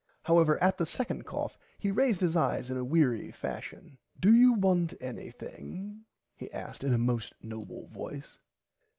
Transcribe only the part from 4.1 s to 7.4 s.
do you want anything he asked in a most